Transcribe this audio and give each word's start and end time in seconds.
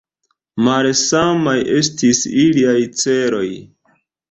Malsamaj 0.67 1.53
estis 1.75 2.23
iliaj 2.47 2.77
celoj. 3.05 3.47